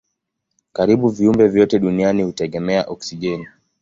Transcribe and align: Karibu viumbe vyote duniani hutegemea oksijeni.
Karibu 0.73 1.09
viumbe 1.09 1.47
vyote 1.47 1.79
duniani 1.79 2.23
hutegemea 2.23 2.83
oksijeni. 2.87 3.47